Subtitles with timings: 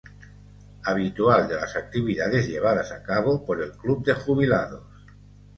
[0.85, 4.81] Habitual de las actividades llevadas a cabo por el club de jubilados.